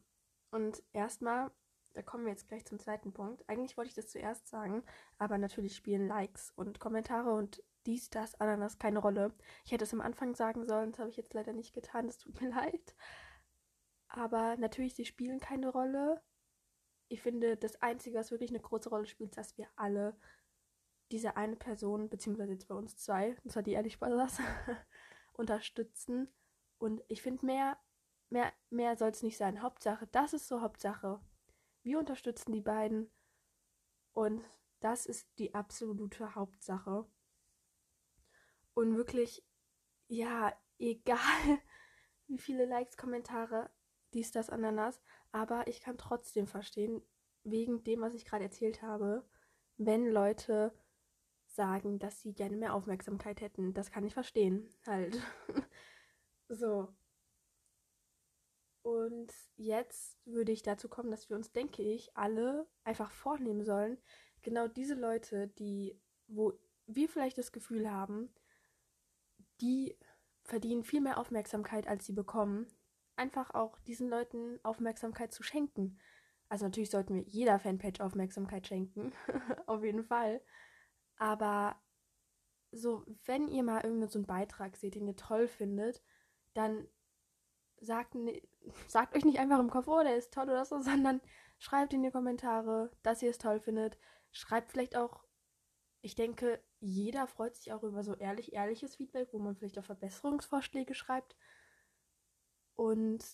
Und 0.50 0.82
erstmal, 0.92 1.52
da 1.94 2.02
kommen 2.02 2.24
wir 2.24 2.32
jetzt 2.32 2.48
gleich 2.48 2.66
zum 2.66 2.80
zweiten 2.80 3.12
Punkt. 3.12 3.48
Eigentlich 3.48 3.76
wollte 3.76 3.90
ich 3.90 3.94
das 3.94 4.08
zuerst 4.08 4.48
sagen, 4.48 4.82
aber 5.18 5.38
natürlich 5.38 5.76
spielen 5.76 6.08
Likes 6.08 6.50
und 6.56 6.80
Kommentare 6.80 7.32
und 7.32 7.62
dies, 7.86 8.10
das, 8.10 8.34
Ananas 8.40 8.80
keine 8.80 8.98
Rolle. 8.98 9.32
Ich 9.64 9.70
hätte 9.70 9.84
es 9.84 9.92
am 9.92 10.00
Anfang 10.00 10.34
sagen 10.34 10.66
sollen, 10.66 10.90
das 10.90 10.98
habe 10.98 11.10
ich 11.10 11.16
jetzt 11.16 11.32
leider 11.32 11.52
nicht 11.52 11.74
getan. 11.74 12.08
Das 12.08 12.18
tut 12.18 12.40
mir 12.40 12.50
leid. 12.56 12.96
Aber 14.08 14.56
natürlich, 14.56 14.96
sie 14.96 15.04
spielen 15.04 15.38
keine 15.38 15.68
Rolle 15.68 16.20
ich 17.08 17.22
finde, 17.22 17.56
das 17.56 17.80
Einzige, 17.82 18.18
was 18.18 18.30
wirklich 18.30 18.50
eine 18.50 18.60
große 18.60 18.88
Rolle 18.88 19.06
spielt, 19.06 19.30
ist, 19.30 19.38
dass 19.38 19.58
wir 19.58 19.68
alle 19.76 20.16
diese 21.10 21.36
eine 21.36 21.56
Person, 21.56 22.10
beziehungsweise 22.10 22.52
jetzt 22.52 22.68
bei 22.68 22.74
uns 22.74 22.96
zwei, 22.96 23.36
und 23.42 23.50
zwar 23.50 23.62
die 23.62 23.72
Ehrlich 23.72 23.98
Brothers, 23.98 24.38
unterstützen. 25.32 26.28
Und 26.78 27.02
ich 27.08 27.22
finde, 27.22 27.46
mehr, 27.46 27.78
mehr, 28.28 28.52
mehr 28.70 28.96
soll 28.96 29.10
es 29.10 29.22
nicht 29.22 29.38
sein. 29.38 29.62
Hauptsache, 29.62 30.06
das 30.08 30.32
ist 30.34 30.48
so 30.48 30.60
Hauptsache. 30.60 31.20
Wir 31.82 31.98
unterstützen 31.98 32.52
die 32.52 32.60
beiden. 32.60 33.10
Und 34.12 34.44
das 34.80 35.06
ist 35.06 35.26
die 35.38 35.54
absolute 35.54 36.34
Hauptsache. 36.34 37.06
Und 38.74 38.96
wirklich, 38.96 39.44
ja, 40.08 40.52
egal 40.78 41.18
wie 42.26 42.38
viele 42.38 42.66
Likes, 42.66 42.96
Kommentare, 42.96 43.70
dies, 44.12 44.30
das, 44.30 44.50
Ananas. 44.50 45.00
Aber 45.32 45.66
ich 45.66 45.80
kann 45.80 45.98
trotzdem 45.98 46.46
verstehen, 46.46 47.02
wegen 47.44 47.84
dem, 47.84 48.00
was 48.00 48.14
ich 48.14 48.24
gerade 48.24 48.44
erzählt 48.44 48.82
habe, 48.82 49.24
wenn 49.76 50.06
Leute 50.08 50.72
sagen, 51.46 51.98
dass 51.98 52.20
sie 52.20 52.34
gerne 52.34 52.56
mehr 52.56 52.74
Aufmerksamkeit 52.74 53.40
hätten. 53.40 53.74
Das 53.74 53.90
kann 53.90 54.04
ich 54.04 54.14
verstehen, 54.14 54.68
halt. 54.86 55.20
so. 56.48 56.88
Und 58.82 59.32
jetzt 59.56 60.18
würde 60.24 60.52
ich 60.52 60.62
dazu 60.62 60.88
kommen, 60.88 61.10
dass 61.10 61.28
wir 61.28 61.36
uns, 61.36 61.52
denke 61.52 61.82
ich, 61.82 62.16
alle 62.16 62.66
einfach 62.84 63.10
vornehmen 63.10 63.64
sollen, 63.64 63.98
genau 64.42 64.68
diese 64.68 64.94
Leute, 64.94 65.48
die, 65.48 66.00
wo 66.26 66.52
wir 66.86 67.08
vielleicht 67.08 67.38
das 67.38 67.52
Gefühl 67.52 67.90
haben, 67.90 68.32
die 69.60 69.98
verdienen 70.44 70.84
viel 70.84 71.00
mehr 71.00 71.18
Aufmerksamkeit, 71.18 71.86
als 71.86 72.06
sie 72.06 72.14
bekommen, 72.14 72.66
einfach 73.18 73.54
auch 73.54 73.78
diesen 73.80 74.08
Leuten 74.08 74.58
Aufmerksamkeit 74.62 75.32
zu 75.32 75.42
schenken. 75.42 75.98
Also 76.48 76.64
natürlich 76.64 76.90
sollten 76.90 77.14
wir 77.14 77.22
jeder 77.22 77.58
Fanpage 77.58 78.00
Aufmerksamkeit 78.00 78.66
schenken, 78.66 79.12
auf 79.66 79.84
jeden 79.84 80.04
Fall. 80.04 80.40
Aber 81.16 81.76
so, 82.70 83.04
wenn 83.24 83.48
ihr 83.48 83.62
mal 83.62 83.82
irgendeinen 83.82 84.10
so 84.10 84.18
einen 84.18 84.26
Beitrag 84.26 84.76
seht, 84.76 84.94
den 84.94 85.06
ihr 85.06 85.16
toll 85.16 85.48
findet, 85.48 86.02
dann 86.54 86.88
sagt, 87.80 88.14
sagt 88.88 89.16
euch 89.16 89.24
nicht 89.24 89.38
einfach 89.38 89.58
im 89.58 89.70
Kopf, 89.70 89.88
oh, 89.88 90.02
der 90.02 90.16
ist 90.16 90.32
toll 90.32 90.44
oder 90.44 90.64
so, 90.64 90.80
sondern 90.80 91.20
schreibt 91.58 91.92
in 91.92 92.02
die 92.02 92.10
Kommentare, 92.10 92.90
dass 93.02 93.22
ihr 93.22 93.30
es 93.30 93.38
toll 93.38 93.60
findet. 93.60 93.98
Schreibt 94.30 94.70
vielleicht 94.70 94.96
auch, 94.96 95.24
ich 96.00 96.14
denke, 96.14 96.62
jeder 96.80 97.26
freut 97.26 97.56
sich 97.56 97.72
auch 97.72 97.82
über 97.82 98.04
so 98.04 98.14
ehrlich, 98.14 98.52
ehrliches 98.52 98.96
Feedback, 98.96 99.28
wo 99.32 99.38
man 99.38 99.56
vielleicht 99.56 99.78
auch 99.78 99.84
Verbesserungsvorschläge 99.84 100.94
schreibt. 100.94 101.36
Und 102.78 103.24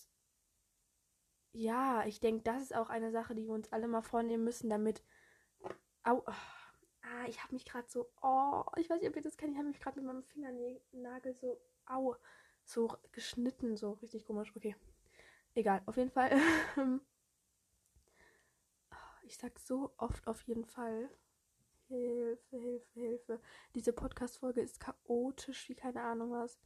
ja, 1.52 2.06
ich 2.06 2.18
denke, 2.18 2.42
das 2.44 2.62
ist 2.62 2.74
auch 2.74 2.88
eine 2.88 3.12
Sache, 3.12 3.34
die 3.34 3.44
wir 3.44 3.52
uns 3.52 3.70
alle 3.72 3.88
mal 3.88 4.00
vornehmen 4.00 4.42
müssen, 4.42 4.70
damit. 4.70 5.04
Au. 6.02 6.24
Ah, 7.02 7.28
ich 7.28 7.42
habe 7.42 7.52
mich 7.52 7.66
gerade 7.66 7.86
so. 7.90 8.10
Oh, 8.22 8.64
ich 8.78 8.88
weiß 8.88 9.00
nicht, 9.00 9.10
ob 9.10 9.16
ihr 9.16 9.22
das 9.22 9.36
kennt. 9.36 9.52
Ich 9.52 9.58
habe 9.58 9.68
mich 9.68 9.80
gerade 9.80 10.00
mit 10.00 10.06
meinem 10.06 10.24
Fingernagel 10.24 11.34
so. 11.34 11.60
Au. 11.84 12.16
So 12.64 12.96
geschnitten, 13.12 13.76
so 13.76 13.92
richtig 13.92 14.24
komisch. 14.24 14.50
Okay. 14.56 14.74
Egal, 15.54 15.82
auf 15.84 15.98
jeden 15.98 16.10
Fall. 16.10 16.30
ich 19.24 19.36
sag 19.36 19.58
so 19.60 19.92
oft 19.98 20.26
auf 20.26 20.40
jeden 20.44 20.64
Fall. 20.64 21.10
Hilfe, 21.88 22.56
Hilfe, 22.56 23.00
Hilfe. 23.00 23.40
Diese 23.74 23.92
Podcast-Folge 23.92 24.62
ist 24.62 24.80
chaotisch 24.80 25.68
wie 25.68 25.74
keine 25.74 26.00
Ahnung 26.00 26.30
was. 26.30 26.58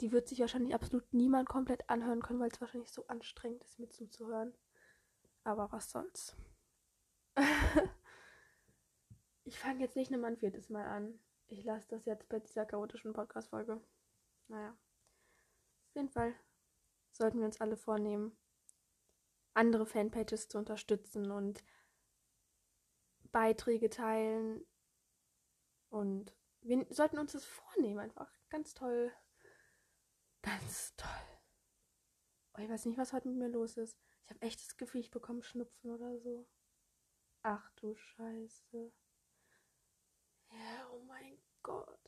Die 0.00 0.12
wird 0.12 0.28
sich 0.28 0.40
wahrscheinlich 0.40 0.74
absolut 0.74 1.12
niemand 1.12 1.48
komplett 1.48 1.88
anhören 1.88 2.22
können, 2.22 2.40
weil 2.40 2.50
es 2.50 2.60
wahrscheinlich 2.60 2.90
so 2.90 3.06
anstrengend 3.06 3.64
ist, 3.64 3.78
mir 3.78 3.88
zuzuhören. 3.88 4.54
Aber 5.44 5.72
was 5.72 5.90
soll's. 5.90 6.36
ich 9.44 9.58
fange 9.58 9.80
jetzt 9.80 9.96
nicht 9.96 10.10
nochmal 10.10 10.32
ein 10.32 10.38
viertes 10.38 10.68
Mal 10.68 10.84
an. 10.84 11.18
Ich 11.48 11.64
lasse 11.64 11.88
das 11.88 12.04
jetzt 12.04 12.28
bei 12.28 12.40
dieser 12.40 12.66
chaotischen 12.66 13.12
Podcast-Folge. 13.12 13.80
Naja. 14.48 14.70
Auf 14.70 15.94
jeden 15.94 16.10
Fall 16.10 16.34
sollten 17.12 17.38
wir 17.38 17.46
uns 17.46 17.60
alle 17.60 17.76
vornehmen, 17.76 18.36
andere 19.54 19.86
Fanpages 19.86 20.48
zu 20.48 20.58
unterstützen 20.58 21.30
und 21.30 21.64
Beiträge 23.32 23.88
teilen. 23.88 24.64
Und 25.88 26.34
wir 26.60 26.86
sollten 26.90 27.18
uns 27.18 27.32
das 27.32 27.44
vornehmen, 27.44 28.00
einfach. 28.00 28.30
Ganz 28.50 28.74
toll. 28.74 29.12
Ganz 30.46 30.94
toll. 30.96 31.10
Oh, 32.54 32.60
ich 32.62 32.70
weiß 32.70 32.86
nicht, 32.86 32.96
was 32.96 33.12
heute 33.12 33.26
mit 33.26 33.36
mir 33.36 33.48
los 33.48 33.76
ist. 33.76 33.98
Ich 34.24 34.30
habe 34.30 34.42
echt 34.42 34.60
das 34.60 34.76
Gefühl, 34.76 35.00
ich 35.00 35.10
bekomme 35.10 35.42
Schnupfen 35.42 35.90
oder 35.90 36.20
so. 36.20 36.46
Ach 37.42 37.68
du 37.72 37.96
Scheiße. 37.96 38.92
Ja, 40.52 40.88
oh 40.92 41.00
mein 41.08 41.36
Gott. 41.64 41.98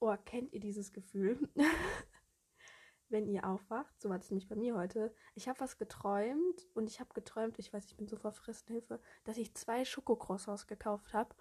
Oh, 0.00 0.12
kennt 0.24 0.52
ihr 0.52 0.58
dieses 0.58 0.92
Gefühl? 0.92 1.48
Wenn 3.08 3.28
ihr 3.28 3.46
aufwacht, 3.46 4.00
so 4.02 4.08
war 4.08 4.18
es 4.18 4.30
nämlich 4.30 4.48
bei 4.48 4.56
mir 4.56 4.74
heute. 4.74 5.14
Ich 5.36 5.48
habe 5.48 5.60
was 5.60 5.78
geträumt 5.78 6.66
und 6.74 6.90
ich 6.90 6.98
habe 6.98 7.14
geträumt, 7.14 7.56
ich 7.60 7.72
weiß, 7.72 7.86
ich 7.86 7.96
bin 7.96 8.08
so 8.08 8.16
verfressen, 8.16 8.72
Hilfe, 8.72 9.00
dass 9.22 9.38
ich 9.38 9.54
zwei 9.54 9.84
Schokocroissants 9.84 10.66
gekauft 10.66 11.14
habe. 11.14 11.36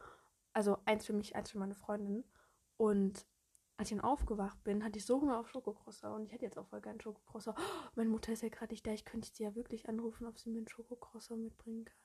Also 0.53 0.77
eins 0.86 1.08
für 1.08 1.13
mich, 1.13 1.36
eins 1.36 1.49
für 1.49 1.58
meine 1.58 1.73
Freundin. 1.73 2.23
Und 2.77 3.25
als 3.77 3.91
ich 3.91 3.97
dann 3.97 4.05
aufgewacht 4.05 4.63
bin, 4.63 4.83
hatte 4.83 4.97
ich 4.97 5.05
so 5.05 5.19
Hunger 5.19 5.39
auf 5.39 5.49
Schokocroissant 5.49 6.15
und 6.15 6.25
ich 6.25 6.31
hätte 6.31 6.45
jetzt 6.45 6.57
auch 6.57 6.67
voll 6.67 6.81
gern 6.81 6.99
Schokocroissant. 7.01 7.57
Oh, 7.59 7.89
meine 7.95 8.09
Mutter 8.09 8.31
ist 8.31 8.43
ja 8.43 8.49
gerade 8.49 8.73
nicht 8.73 8.85
da, 8.85 8.91
ich 8.91 9.05
könnte 9.05 9.29
sie 9.31 9.43
ja 9.43 9.55
wirklich 9.55 9.89
anrufen, 9.89 10.25
ob 10.25 10.39
sie 10.39 10.49
mir 10.49 10.59
einen 10.59 10.67
Schokocroissant 10.67 11.41
mitbringen 11.41 11.85
kann. 11.85 11.97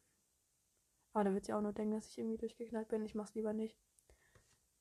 Aber 1.13 1.25
da 1.25 1.35
wird 1.35 1.45
sie 1.47 1.53
auch 1.53 1.61
nur 1.61 1.73
denken, 1.73 1.95
dass 1.95 2.09
ich 2.09 2.19
irgendwie 2.19 2.39
durchgeknallt 2.39 2.89
bin. 2.89 3.05
Ich 3.05 3.15
mach's 3.15 3.35
lieber 3.35 3.53
nicht. 3.53 3.77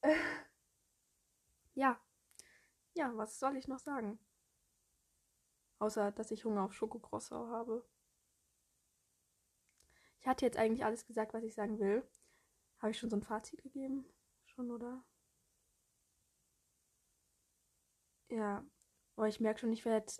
ja. 1.73 1.99
Ja, 2.93 3.15
was 3.15 3.39
soll 3.39 3.55
ich 3.57 3.67
noch 3.67 3.79
sagen? 3.79 4.19
Außer, 5.79 6.11
dass 6.11 6.31
ich 6.31 6.45
Hunger 6.45 6.65
auf 6.65 6.73
Schokocroissant 6.73 7.49
habe. 7.51 7.85
Ich 10.19 10.27
hatte 10.27 10.45
jetzt 10.45 10.57
eigentlich 10.57 10.85
alles 10.85 11.05
gesagt, 11.05 11.33
was 11.33 11.43
ich 11.43 11.55
sagen 11.55 11.79
will. 11.79 12.03
Habe 12.79 12.91
ich 12.91 12.99
schon 12.99 13.09
so 13.09 13.15
ein 13.15 13.23
Fazit 13.23 13.63
gegeben? 13.63 14.05
Schon, 14.45 14.71
oder? 14.71 15.03
Ja. 18.29 18.63
Aber 19.15 19.27
ich 19.27 19.39
merke 19.39 19.59
schon, 19.59 19.73
ich 19.73 19.85
werde 19.85 20.11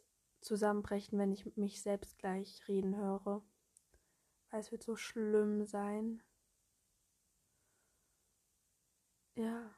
zusammenbrechen, 0.42 1.18
wenn 1.20 1.32
ich 1.32 1.46
mich 1.56 1.82
selbst 1.82 2.18
gleich 2.18 2.68
reden 2.68 2.96
höre. 2.96 3.44
Weil 4.52 4.60
es 4.60 4.72
wird 4.72 4.84
so 4.84 4.96
schlimm 4.96 5.66
sein. 5.66 6.22
Ja. 9.36 9.74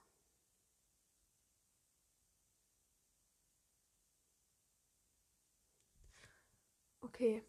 Okay. 7.04 7.44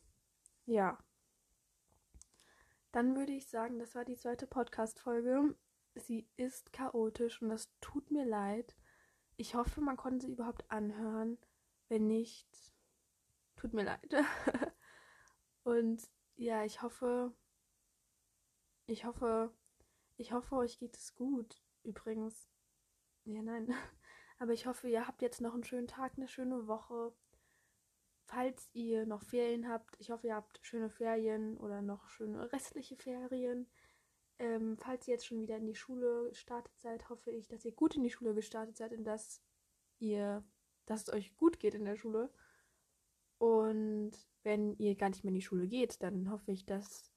Ja. 0.67 0.99
Dann 2.93 3.17
würde 3.17 3.33
ich 3.33 3.47
sagen, 3.49 3.79
das 3.79 3.95
war 3.95 4.05
die 4.05 4.17
zweite 4.17 4.47
Podcast-Folge. 4.47 5.55
Sie 5.95 6.27
ist 6.37 6.73
chaotisch 6.73 7.41
und 7.41 7.49
das 7.49 7.71
tut 7.81 8.11
mir 8.11 8.25
leid. 8.25 8.75
Ich 9.37 9.55
hoffe, 9.55 9.81
man 9.81 9.97
konnte 9.97 10.27
sie 10.27 10.33
überhaupt 10.33 10.71
anhören. 10.71 11.39
Wenn 11.89 12.07
nicht, 12.07 12.49
tut 13.57 13.73
mir 13.73 13.85
leid. 13.85 14.15
und 15.65 16.03
ja, 16.37 16.65
ich 16.65 16.83
hoffe, 16.83 17.33
ich 18.87 19.05
hoffe, 19.05 19.53
ich 20.17 20.33
hoffe, 20.33 20.57
euch 20.57 20.79
geht 20.79 20.97
es 20.97 21.15
gut. 21.15 21.63
Übrigens. 21.83 22.49
Ja, 23.25 23.43
nein. 23.43 23.75
Aber 24.39 24.53
ich 24.53 24.67
hoffe, 24.67 24.89
ihr 24.89 25.07
habt 25.07 25.23
jetzt 25.23 25.41
noch 25.41 25.55
einen 25.55 25.65
schönen 25.65 25.87
Tag, 25.87 26.13
eine 26.17 26.29
schöne 26.29 26.67
Woche 26.67 27.13
falls 28.33 28.71
ihr 28.73 29.05
noch 29.07 29.23
Ferien 29.23 29.69
habt, 29.69 29.97
ich 30.01 30.11
hoffe, 30.11 30.29
ihr 30.29 30.35
habt 30.35 30.59
schöne 30.63 30.89
Ferien 30.89 31.59
oder 31.59 31.83
noch 31.83 32.09
schöne 32.09 32.51
restliche 32.53 32.97
Ferien. 32.97 33.69
Ähm, 34.43 34.77
falls 34.77 35.07
ihr 35.07 35.13
jetzt 35.15 35.27
schon 35.27 35.41
wieder 35.41 35.57
in 35.57 35.67
die 35.67 35.77
Schule 35.77 36.29
gestartet 36.31 36.77
seid, 36.77 37.09
hoffe 37.09 37.31
ich, 37.31 37.47
dass 37.47 37.65
ihr 37.65 37.71
gut 37.71 37.95
in 37.95 38.03
die 38.03 38.11
Schule 38.11 38.35
gestartet 38.35 38.77
seid 38.77 38.93
und 38.93 39.05
dass 39.05 39.41
ihr, 40.01 40.45
dass 40.85 41.03
es 41.03 41.15
euch 41.15 41.37
gut 41.37 41.61
geht 41.61 41.77
in 41.77 41.85
der 41.85 41.95
Schule. 41.95 42.29
Und 43.39 44.11
wenn 44.43 44.77
ihr 44.79 44.97
gar 44.97 45.11
nicht 45.11 45.23
mehr 45.23 45.29
in 45.29 45.37
die 45.37 45.43
Schule 45.43 45.69
geht, 45.69 46.03
dann 46.03 46.29
hoffe 46.29 46.51
ich, 46.51 46.67
dass 46.67 47.13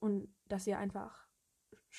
und 0.00 0.34
dass 0.44 0.66
ihr 0.66 0.78
einfach 0.78 1.26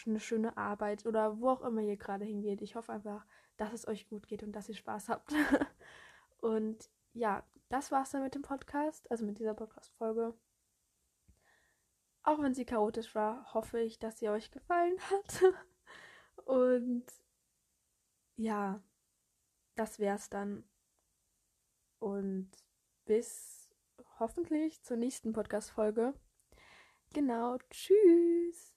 eine 0.06 0.20
schöne 0.20 0.56
Arbeit 0.58 1.08
oder 1.08 1.40
wo 1.40 1.50
auch 1.50 1.64
immer 1.64 1.82
ihr 1.82 1.98
gerade 1.98 2.26
hingeht. 2.26 2.62
Ich 2.62 2.76
hoffe 2.76 2.92
einfach, 2.92 3.26
dass 3.58 3.74
es 3.74 3.88
euch 3.88 4.08
gut 4.08 4.28
geht 4.28 4.44
und 4.44 4.52
dass 4.52 4.70
ihr 4.70 4.76
Spaß 4.76 5.10
habt. 5.10 5.34
und 6.38 6.88
ja, 7.14 7.44
das 7.70 7.92
war's 7.92 8.12
dann 8.12 8.22
mit 8.22 8.36
dem 8.36 8.44
Podcast, 8.44 9.10
also 9.10 9.26
mit 9.26 9.40
dieser 9.40 9.56
Podcast-Folge. 9.56 10.36
Auch 12.26 12.42
wenn 12.42 12.56
sie 12.56 12.66
chaotisch 12.66 13.14
war, 13.14 13.54
hoffe 13.54 13.80
ich, 13.80 14.00
dass 14.00 14.18
sie 14.18 14.30
euch 14.30 14.50
gefallen 14.50 14.98
hat. 15.12 15.44
Und 16.46 17.06
ja, 18.36 18.82
das 19.76 20.00
wär's 20.00 20.28
dann. 20.32 20.64
Und 22.00 22.50
bis 23.06 23.70
hoffentlich 24.20 24.82
zur 24.82 24.98
nächsten 24.98 25.34
Podcast-Folge. 25.34 26.16
Genau, 27.14 27.60
tschüss. 27.70 28.75